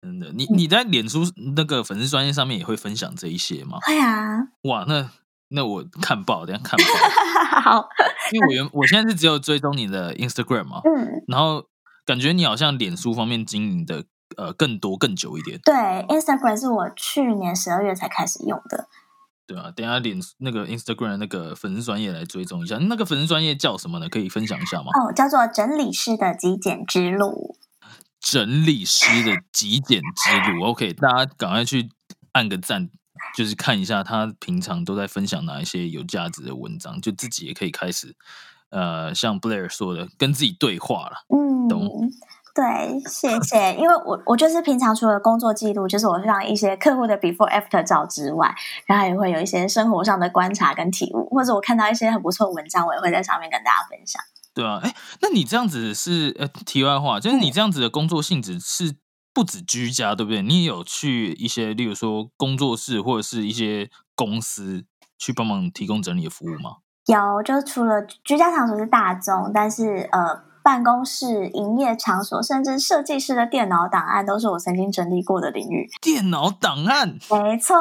[0.06, 1.24] 真的，你你在脸书
[1.56, 3.80] 那个粉丝专业上面也会分享这一些吗？
[3.82, 4.38] 会啊。
[4.66, 5.10] 哇，那
[5.50, 6.86] 那我看报，等下看报。
[7.62, 7.90] 好，
[8.32, 11.66] 因为我原我现在是只有追踪你的 Instagram 嘛，嗯，然后
[12.06, 14.04] 感觉你好像脸书方面经营的
[14.38, 15.60] 呃更多更久一点。
[15.64, 18.88] 对，Instagram 是我去年十二月才开始用的。
[19.48, 24.08] 对啊，等下脸那个 Instagram 那个粉丝专业来追踪一下，那个粉丝专业叫什么呢？
[24.08, 24.90] 可以分享一下吗？
[25.00, 27.56] 哦，叫做整理师的极简之路。
[28.26, 31.88] 整理师的极简之路， OK，大家赶快去
[32.32, 32.90] 按个赞，
[33.38, 38.16] 就是看一下他平常都在分享哪一些有价值的文章，就自己也可以开始，
[38.72, 41.18] 呃，像 Blair 说的，跟自己对话了。
[41.30, 42.10] 嗯，懂？
[42.56, 43.76] 对，谢谢。
[43.76, 48.56] 因为我我就是平常除了工作记录，就是我让一些客户的 before after 照之外，
[48.88, 54.20] 然后也会有一些生活上的观察跟体悟，或者我看到一些很不错文章，我也会在上面跟大家分享。
[54.56, 58.96] 对啊，哎，那你这样子是呃，题外话，就是你这样子的工作性质是
[59.34, 60.42] 不止居家，对不对？
[60.42, 64.86] 你也有去一些，例如说工作室或者是一些公司
[65.20, 66.78] 去帮忙提供整理的服务吗？
[67.08, 70.45] 有，就除了居家场所是大众，但是呃。
[70.66, 75.88] 办公室、营业场所，甚至设计师的电脑档案，都是我曾经整理过的领域。
[76.02, 77.76] 电脑档案，没错，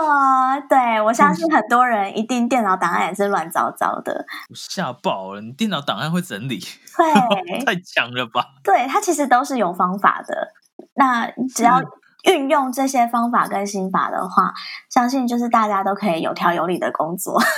[0.68, 4.26] 对我相信很多人一定电脑档案也是乱糟糟的。
[4.50, 5.40] 我吓爆了！
[5.40, 6.60] 你电脑档案会整理？
[6.94, 7.04] 会，
[7.64, 8.44] 太强了吧？
[8.62, 10.52] 对，它其实都是有方法的。
[10.96, 11.80] 那只要
[12.24, 14.52] 运用这些方法跟心法的话，
[14.90, 17.40] 相信就是大家都可以有条有理的工作。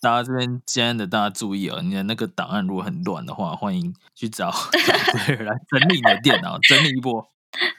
[0.00, 4.50] 大家这边今天的大家注意哦，你的那个档案如果很乱的话，欢迎去找
[5.26, 7.28] 对来整理你的电脑，整理一波。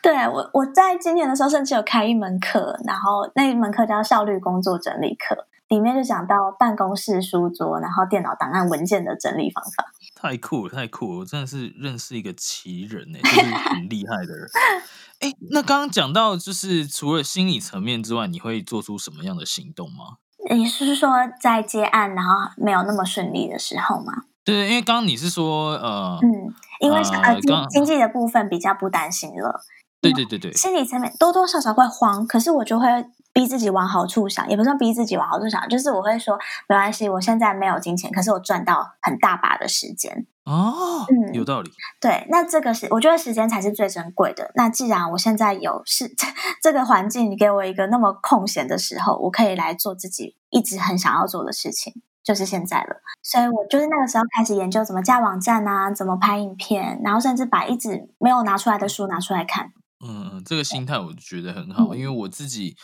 [0.01, 9.86] 对我，我在今年的时候甚至有开一门课，然后那一门课叫效率工作整理课，里面就讲到办公室书桌，然后电脑档案文件的整理方法。
[10.15, 11.19] 太酷了，太酷了！
[11.19, 14.49] 我真的是认识一个奇人呢，就是很厉害的人。
[15.21, 20.17] 哎，那刚刚讲到，就是除了心理层面之外，你会做出什么样的行动吗？
[20.55, 24.13] 你是说在接案然后没有那么顺利的时候吗？
[24.43, 29.62] 对，因为刚刚你是说，呃，嗯，因为呃经经济的部分比较不担心了。
[30.01, 32.88] 对对对对，心理层面多多少少会慌，可是我就会
[33.33, 40.25] 逼自己往好处想，也不算逼自己往好处想，就是我会说没关系，我现在没有金钱，可是我赚到很大把的时间。
[40.45, 41.69] 哦，嗯，有道理。
[41.99, 44.51] 对，那这个是我觉得时间才是最珍贵的。
[44.55, 46.10] 那既然我现在有是
[46.63, 53.01] 这个环境，你给我一个那么空闲的时候，我可以来做自己一直很想要做的事情，就是现在了。
[53.21, 59.73] 所以我就是那个时候开始研究怎么架网站啊，怎么拍影片，然后甚至把一直没有拿出来的书拿出来看。
[60.01, 62.75] 嗯嗯，这个心态我觉得很好，因为我自己，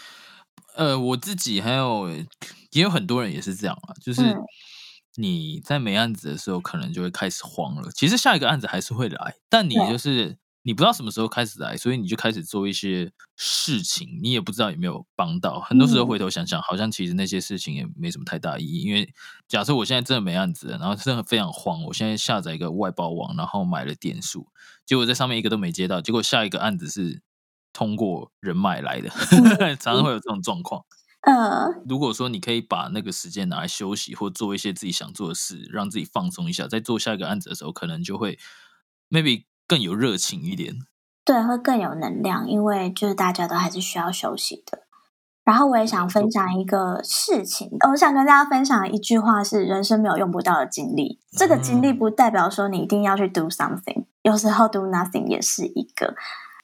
[0.76, 2.10] 呃，我自己还有
[2.71, 4.23] 也有很多人也是这样啊，就是
[5.15, 7.91] 你在没案子的时候，可能就会开始慌了。
[7.91, 10.38] 其实下一个案子还是会来，但你就是。
[10.65, 15.60] 你不知道什么时候开始来，所以你就开始做一些事情，你也不知道有没有帮到。
[15.60, 18.80] 很多时候回头想想，好像其实那些事情也没什么太大意义。
[18.84, 19.13] 因为
[19.47, 24.47] 假设我现在真的没案子，然后真的非常慌，我现在下载一个外包网，然后买了点数，
[24.86, 27.21] 结果在上面一个都没接到，结果下一个案子是
[27.73, 29.10] 通过人脉来的，
[29.82, 30.86] 常常会有这种状况。
[31.28, 38.39] 嗯，如果说你可以把那个时间拿来休息，或做一些自己想做的事，让自己放松一下，在做下一个案子的时候，可能就会
[39.10, 39.43] maybe。
[39.74, 40.76] 更有热情一点，
[41.26, 44.84] 对，会更有能量，因为就是大家都还是需要休息的。
[45.44, 51.20] 然后我也想分享一个事情，我想跟大家分享一句话是：人生没有用不到的经历。
[51.36, 56.14] 这个经历不代表说你一定要去 do something，有时候 do nothing 也是一个。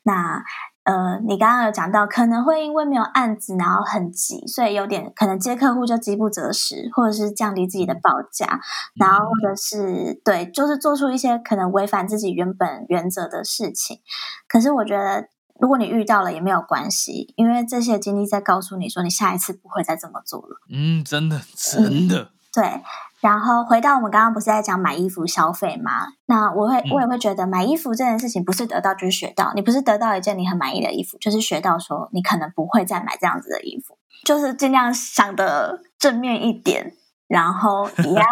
[0.04, 0.43] 那
[0.83, 8.59] 呃，你刚刚有讲到，可能会因为没有案子，然后很急，所以有点可能接客户就饥不择食，或者是降低自己的报价，
[8.95, 13.99] 然后或者是对，就是做出一些可能违反自己原本原则的事情。
[14.47, 15.27] 可是我觉得，
[15.59, 20.59] 如果你遇到了也没有关系，因为这些经历在告诉你说，你下一次不会再这么做了。
[20.71, 22.81] 嗯，真的，真的，对。
[23.21, 26.13] 然后回到我们刚刚不是在讲买衣服消费吗？
[26.25, 36.93] 那我会我也会觉得买衣服这件事情不是得到就是学到，你不是得到一件你很满意的衣服，就是学到说你可能不会再买这样子的衣服，就是尽量想的正面一点，
[37.27, 38.25] 然后 也要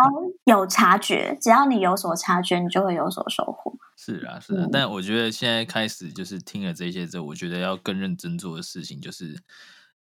[0.46, 3.74] 有察觉，只要你有所察觉，你就会有所收获。
[3.98, 9.44] 是啊，是啊，但我觉得现在开始就是听了这些之后，我觉得要更认真做的事情就是。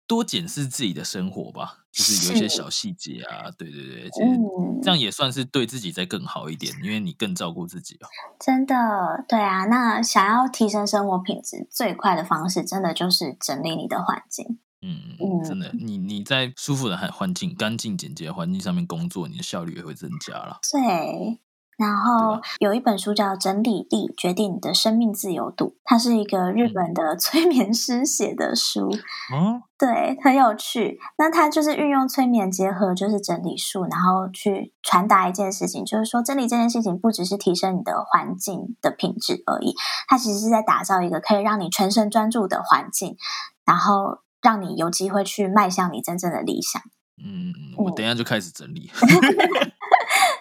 [0.08, 4.40] 多检视自己的生活吧，就是有一些小细节啊，对对对，其实
[4.82, 8.08] 这样也算是对自己再更好一点，因为你更照顾自己哦。
[8.40, 14.60] 真的，对啊，那想要提升生活品质，最快的方式，真的就是整理你的环境。
[14.82, 20.60] 嗯嗯，真的，你你在舒服的环环境、干净简洁的环境上面工作，你的效率也会增加了。
[20.72, 21.40] 对。
[21.78, 28.90] 然后有一本书叫《整理力决定你的生命自由度》，它是一个日本的 催眠师写的书。
[29.32, 31.00] 嗯，对，很有趣。
[31.20, 39.76] 那它就是运用催眠结合就是整理术，然后去传达一件事情，就是说整理这件事情不只是提升你的环境的品质而已，
[40.08, 43.16] 它其实是在打造一个可以让你全神专注的环境，
[43.64, 46.82] 然后让你有机会去迈向你真正的理想。
[47.24, 48.90] 嗯，我等一下就开始整理。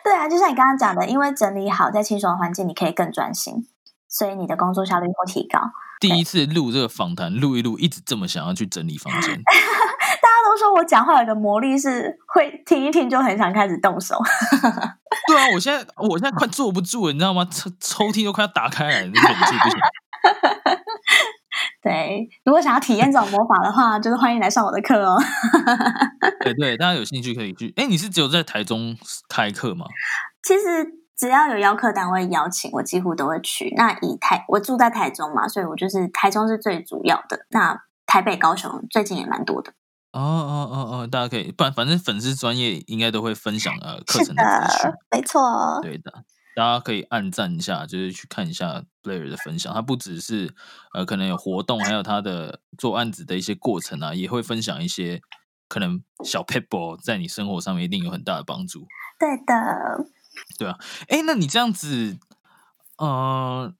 [0.06, 3.66] 对啊，就像你刚刚讲的，因为整理好，在清爽的环境，你可以更专心，
[4.08, 5.58] 所以你的工作效率会提高。
[5.98, 9.34] 第一次录这个访谈，录一录，一直这么想要去整理房间。
[9.42, 14.16] 大家都说我讲话有个魔力，是会听一听就很想开始动手。
[15.26, 17.44] 对啊， 我现在我现在快坐不住了，你知道吗？
[17.50, 19.80] 抽抽屉都快要打开了，忍住不行。
[21.86, 25.16] 对，如果想要体验这种魔法的话， 就是欢迎来上我的课哦。
[26.42, 27.72] 对对，大家有兴趣可以去。
[27.76, 28.96] 哎，你是只有在台中
[29.28, 29.86] 开课吗？
[30.42, 30.62] 其实
[31.16, 33.72] 只要有邀课单位邀请，我几乎都会去。
[33.76, 37.46] 那以台，我住在台中嘛，所以我就是台中是最主要的。
[37.50, 39.70] 那台北、高雄最近也蛮多的。
[40.10, 46.12] 哦哦哦哦，大家可以，不然反正粉丝专业应该都会分享呃课程的资讯，没错，对的。
[46.56, 49.74] 大家可以按赞一下，就是去看一下 Blair 的分享。
[49.74, 50.54] 他不只是
[50.94, 55.20] 呃，可能有活动，还有他的做案子的一些过程啊，也会分享一些
[55.68, 58.86] 可能小 pebble 在你生活上面一定有很大的帮助。
[59.18, 60.06] 对的，
[60.58, 60.78] 对啊。
[61.08, 62.16] 哎，那你这样子，
[62.96, 63.74] 呃，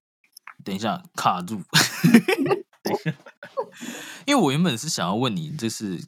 [0.62, 1.62] 等一下卡住，
[4.26, 6.04] 因为我原本是想要问你，就是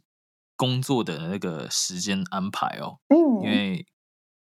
[0.54, 3.86] 工作的那个时间安排哦，嗯，因为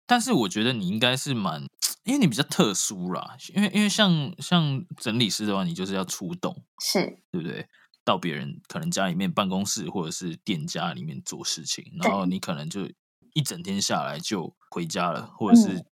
[0.06, 1.64] 但是我觉得你应该是蛮，
[2.04, 7.22] 因为你比较特殊啦，因为因为像像整理师的话，你就是要出动，是。
[7.30, 7.68] 对不对？
[8.02, 12.90] 到别人可能家里面办公室或者是店家里面做事情，然后你可能就
[13.34, 15.86] 一整天下来就回家了，或者是、嗯。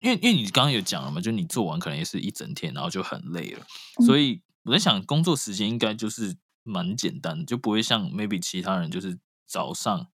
[0.00, 3.64] 因为因为你刚刚有讲了嘛，就你做完可能也是一整天，然后就很累了，
[4.00, 4.04] 嗯。
[4.04, 10.08] 所以我在想工作时间应该就是蛮简单的，就不会像 maybe 其他人就是早上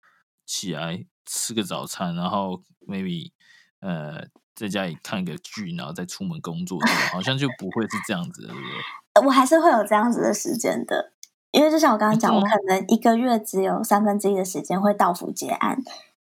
[0.43, 3.31] 起来吃个早餐，然后 maybe
[3.79, 6.79] 呃在家里看个剧，然后再出门工作，
[7.11, 9.25] 好像就不会是这样子的，对不对？
[9.25, 11.11] 我还是会有这样子的时间的，
[11.51, 15.77] 因为就像我刚刚讲，我可能一个月只有三分之一的时间会到府结案，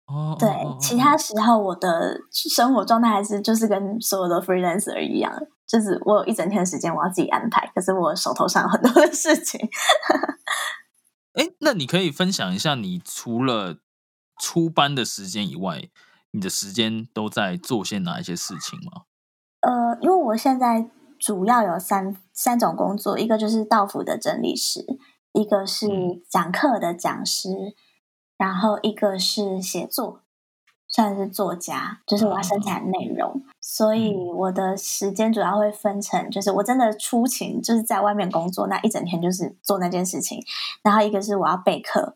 [0.07, 0.49] 哦，对，
[0.81, 5.33] 其他时候我的生活状态还是就是跟所有的 freelancer 一样，
[5.67, 9.61] 就是我有一整天的时间我要自己安排，可是我手头上有很多的事情。
[11.35, 13.77] 哎，那你可以分享一下，你除了
[14.39, 15.89] 出班的时间以外，
[16.33, 19.03] 你的时间都在做些哪一些事情吗？
[19.61, 24.87] 呃，因为我现在主要有三三种工作，一个就是道府的整理师，
[25.33, 27.75] 一个是嗯讲课的讲师，
[28.39, 30.23] 然后一个是写作，
[30.89, 40.43] 算是作家，就是我要生产内容，所以嗯我的时间主要会分成，就是我真的出勤，就是在外面工作，那一整天就是做那件事情，
[40.83, 42.15] 然后一个是我要备课。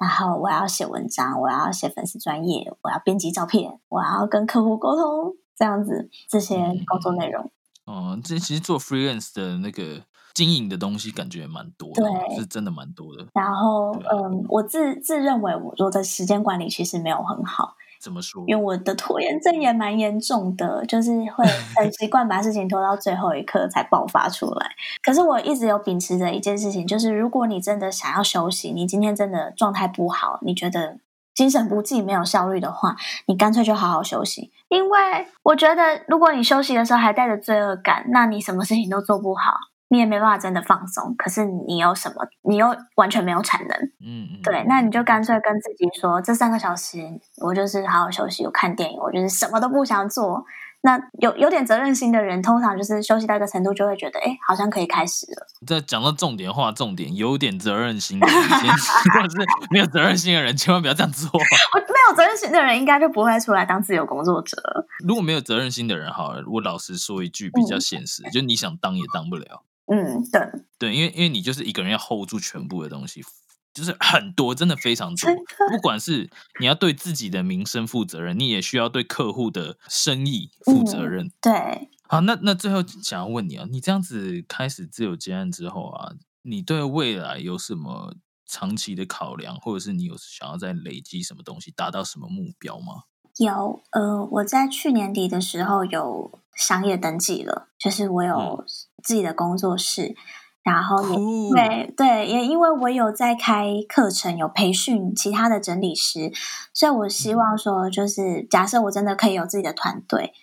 [0.00, 7.52] 然后我要写文章，我要写粉丝专业，我要编辑照片，我要跟客户沟通，这样子这些工作内容。
[7.84, 12.02] 哦、这其实做 freelance 的那个经营的东西，感觉蛮多的
[12.34, 13.26] 是真的蛮多的。
[13.34, 18.42] 然后，嗯，我自自认为我做的时间管理其实没有很好，怎么说？
[18.46, 21.44] 因为我的拖延症也蛮严重的，就是会
[21.76, 24.70] 很习惯把事情拖到最后一刻才爆发出来。
[25.02, 30.98] 可是我一直有秉持着一件事情，就是如果你真的想要休息，你今天真的状态不好，你觉得
[31.34, 32.96] 精神不济、没有效率的话，
[33.26, 34.50] 你干脆就好好休息。
[34.68, 39.54] 因为我觉得，如果你休息的时候还带着罪恶感，那你什么事情都做不好，
[39.90, 41.14] 你也没办法真的放松。
[41.18, 42.26] 可是你有什么？
[42.42, 43.76] 你又完全没有产能。
[44.00, 46.98] 嗯嗯，对，那你就干脆跟自己说，这三个小时
[47.42, 50.44] 我就是好好休息，我看电影，我就是什么都不想做。
[50.82, 55.46] 那有有点责任心的人，通常就是休息到一个程度，就会觉得，哎，好像可以开始了。
[55.66, 58.70] 在讲到重点话，重点有点责任心的人，先
[59.12, 61.28] 或者是没有责任心的人，千万不要这样做。
[61.34, 64.56] 我没有责任心的人，应该就不会出来当自由工作者。
[65.06, 69.64] 如果没有责任心的人，好了，我老实说一句比较现实，就你想当也当不了。
[69.92, 70.40] 嗯，对，
[70.78, 73.24] 对，因为因为你就是一个人要 hold 住全部的东西，
[73.74, 75.30] 就是很多，真的非常多
[75.68, 76.30] 不管是
[76.60, 81.32] 你要对自己的名声负责任，你也需要对客户的生意负责任。
[81.40, 81.52] 对，
[82.08, 86.12] 好，那那最后想要问你啊，你这样子开始自由接案之后啊，
[86.42, 88.14] 你对未来有什么
[88.46, 93.02] 长期的考量，或者是你有想要再累积什么东西，达到什么目标吗？
[93.40, 98.64] 有，呃，我在去年底的时候有商业登记了，就是我有
[99.02, 100.14] 自己的工作室，
[100.62, 106.30] 然后也酷对对，也因为我有在开课程，有培训其他的整理师，
[106.74, 110.34] 所以我希望说，就是假设我真的可以有自己的团队，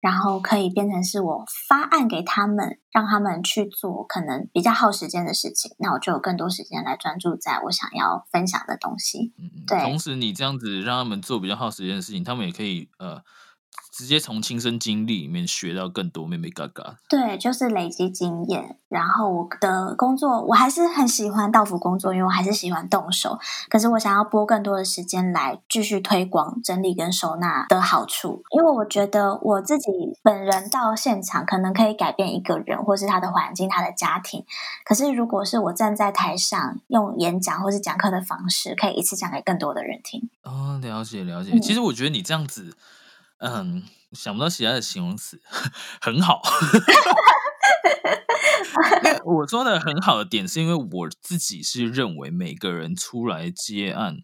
[0.00, 9.32] 然后可以变成是我发案给他们，让他们去做可能比较耗时间的事情，那我就有更多时间来专注在我想要分享的东西。
[9.66, 13.20] 对同时你这样子让他们做比较耗时间的事情，他们也可以呃
[13.96, 16.98] 直接从亲身经历里面学到更多妹妹嘎嘎。
[17.08, 18.76] 对，就是累积经验。
[18.90, 23.38] 然后我的工作，我还是很喜欢道服工作，因为我还是喜欢动手。
[23.70, 29.88] 可是我想要拨更多的时间来继续推广整理跟收纳的好处，因为我觉得我自己
[30.22, 34.44] 本人到现场可能可以改变一个人，或是他的环境、他的家庭。
[34.84, 40.28] 可是如果是我站在台上用演讲或是讲课的方式，可以一次讲给更多的人听。
[40.42, 41.52] 哦，了解了解。
[41.54, 42.76] 嗯其实我觉得你这样子，
[43.38, 43.82] 嗯，
[44.12, 45.40] 想不到其他的形容词，
[46.00, 46.40] 很好。
[49.24, 54.18] 我说的很好的点，是因为我自己是认为每个人出来接案，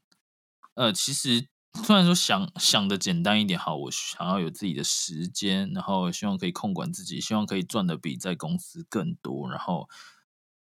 [0.74, 1.48] 呃，其实
[1.84, 9.88] 虽然说想想的简单一点，好，我想要有自己的时间，然后希望可以控管自己，希望可以赚的比在公司更多，然后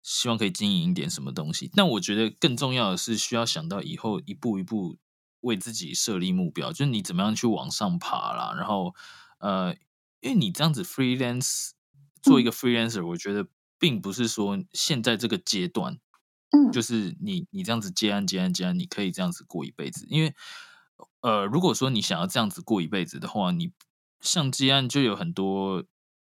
[0.02, 1.70] 希望可以经营一点什么东西。
[1.74, 4.98] 但我觉得更重要的是，需要想到以后一步一步
[5.42, 8.52] 为自己设立目标，就是你怎么样去往上爬啦。
[8.56, 8.94] 然后，
[9.38, 9.72] 呃，
[10.20, 11.70] 因为你这样子 freelance
[12.20, 13.46] 做一个 freelancer，、我觉得
[13.78, 15.98] 并不是说现在这个阶段，
[16.50, 20.06] 嗯就是你你这样子接案接案接案，你可以这样子过一辈子。
[20.08, 20.34] 因为，
[21.20, 23.72] 呃，如果说你想要这样子过一辈子的话，你
[24.20, 25.84] 像接案就有很多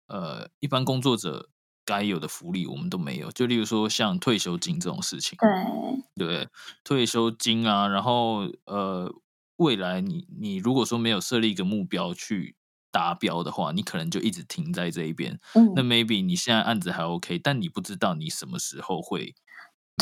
[0.09, 1.51] 呃一般工作者
[1.87, 3.31] 该有的福利我们都没有。
[3.31, 5.39] 就例如说像退休金这种事情，
[6.15, 6.49] 对对，
[6.85, 9.11] 退休金啊，然后呃，
[9.57, 12.57] 未来你你如果说没有设立一个目标去
[12.91, 15.39] 达标的话，你可能就一直停在这一边。
[15.55, 19.35] 嗯，那 maybe 你现在案子还 OK，但你不知道你什么时候会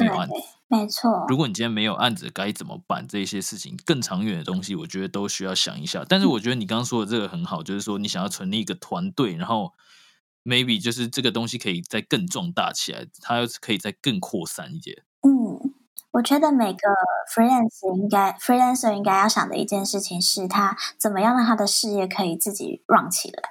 [0.01, 0.35] 没有案子。
[0.67, 1.25] 没错。
[1.29, 3.07] 如果你今天没有案子，该怎么办？
[3.07, 6.05] 这些事情更长远的东西，我觉得都需要想一下。
[6.09, 9.73] 但是我觉得你刚刚说的这个很好，就是说你想要成立一个团队，然后
[10.45, 15.03] maybe 就是这个东西可以再更壮大起来，它可以再更扩散一点。
[15.23, 15.75] 嗯，
[16.13, 16.79] 我觉得每个
[17.35, 23.43] freelancer 应该 freelancer 应该要想的一件事情是他怎么样让他的事业可以自己 run 起来。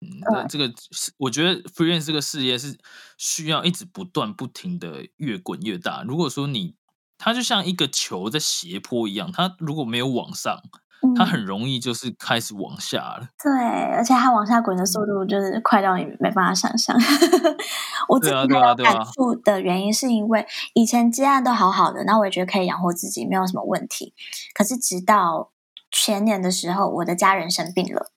[0.00, 2.78] 嗯，那这个是我觉得 freelance 这个事业是
[3.18, 6.02] 需要一直不断不停的越滚越大。
[6.02, 6.74] 如果说你
[7.18, 10.58] 它就像一个球在斜坡一样，它如果没有往上，
[11.16, 13.28] 它很容易就是开始往下了。
[13.42, 13.52] 对，
[13.94, 16.96] 而且它往下滚的速度就是快到你没办法想象。
[18.08, 24.14] 我自己有感触的原因是因为以前接案都好好的，那我也觉得可以养活自己，没有什么问题。
[24.54, 25.50] 可是直到
[25.90, 28.12] 前年的时候，我的家人生病了。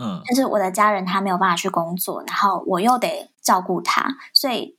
[0.00, 4.78] 嗯，就是我的家人他没有办法去工作，然后我又得照顾他，所以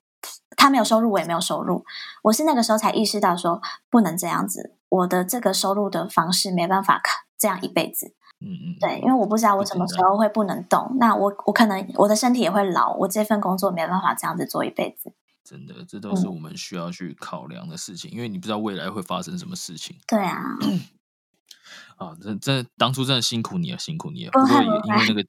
[0.56, 1.84] 他没有收入，我也没有收入。
[2.24, 8.14] 我是那个时候才意识到说不能这样子，我的这个收入的方式没办法靠这样一辈子。
[8.42, 15.14] 嗯嗯，对，因为我不知道我什么时候会不能动，那我我可能我的身体也会老，我这份工作没办法这样子做一辈子。
[15.44, 19.98] 真的，这都是我们需要去考量的事情，因为你不知道未来会发生什么事情。
[20.08, 20.58] 对啊。
[21.98, 24.32] 啊，这这当初真的辛苦你了，辛苦你了。
[24.32, 25.26] 不过也因为那个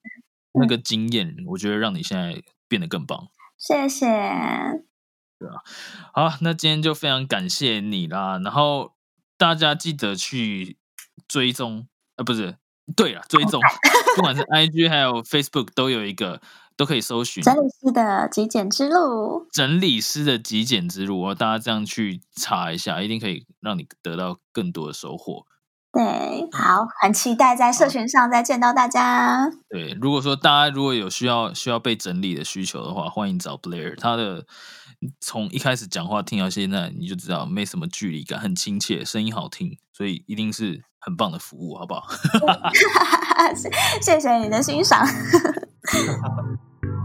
[0.52, 3.28] 那个经验，我觉得让你现在变得更棒。
[3.58, 4.06] 谢谢。
[5.38, 5.62] 对啊，
[6.12, 8.38] 好，那今天就非常感谢你啦。
[8.38, 8.92] 然后
[9.36, 10.76] 大家记得去
[11.26, 11.88] 追踪，
[12.20, 12.54] 啊，不是，
[12.94, 13.58] 对了，追踪，
[14.14, 16.42] 不管是 IG 还有 Facebook 都有一个，
[16.76, 19.48] 都可以搜寻整理师的极简之路。
[19.50, 25.46] 整理师的极简之路，哦，大家这样去查一下，一定可以让你得到更多的收获。
[25.92, 26.02] 对，
[26.52, 29.50] 好，很期待在社群上再见到大家。
[29.70, 33.98] 对，如果说大家如果有需要需要被整理的需求的话，欢迎找 Blair。
[33.98, 34.46] 他的
[35.20, 42.06] 从一开始讲话听到现在，你就知道没什么距离感，很亲切，声音好听，所以一定是很棒的服务，好不好？
[44.02, 45.06] 谢谢你的欣赏。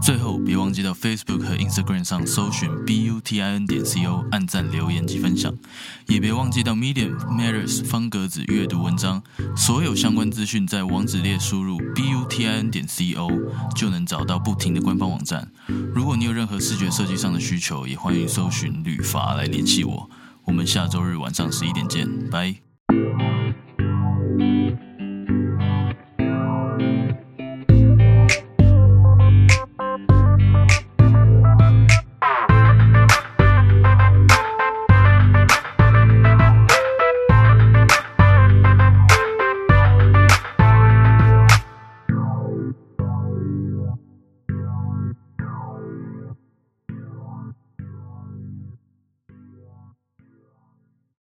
[0.02, 5.52] 最后，别忘记到 Facebook 和 Instagram 上搜寻 b u t i n 点 c o，按赞、留言及分享。
[6.06, 9.22] 也别忘记到 Medium Matters 方格子阅读文章。
[9.56, 13.30] 所有相关资讯在网址列输入 b u t i n 点 c o，
[13.74, 15.50] 就能找到不停的官方网站。
[15.94, 20.10] 如果你有任何视觉设计上的需求，也欢迎搜寻旅法来联系我。
[20.44, 22.54] 我们下周日晚上十一点见，拜。